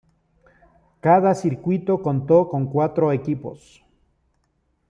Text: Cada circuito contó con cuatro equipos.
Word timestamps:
Cada 0.99 1.35
circuito 1.35 2.01
contó 2.01 2.49
con 2.49 2.65
cuatro 2.65 3.11
equipos. 3.11 3.83